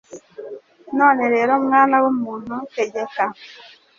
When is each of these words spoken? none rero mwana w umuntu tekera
none 0.97 1.23
rero 1.33 1.53
mwana 1.65 1.95
w 2.03 2.05
umuntu 2.13 2.55
tekera 2.75 3.25